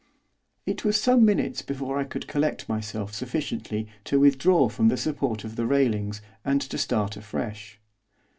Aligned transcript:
It 0.65 0.83
was 0.83 0.99
some 0.99 1.23
minutes 1.25 1.61
before 1.61 1.99
I 1.99 2.05
could 2.05 2.25
collect 2.27 2.67
myself 2.67 3.13
sufficiently 3.13 3.87
to 4.05 4.19
withdraw 4.19 4.67
from 4.67 4.87
the 4.87 4.97
support 4.97 5.43
of 5.43 5.57
the 5.57 5.67
railings, 5.67 6.23
and 6.43 6.59
to 6.59 6.79
start 6.79 7.17
afresh. 7.17 7.79